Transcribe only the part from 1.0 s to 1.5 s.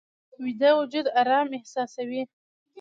آرام